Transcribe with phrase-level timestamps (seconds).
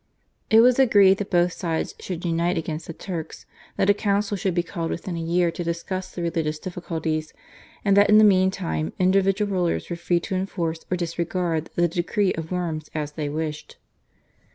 [0.49, 3.45] It was agreed that both sides should unite against the Turks,
[3.77, 7.33] that a Council should be called within a year to discuss the religious difficulties,
[7.85, 12.33] and that in the meantime individual rulers were free to enforce or disregard the decree
[12.33, 13.77] of Worms as they wished.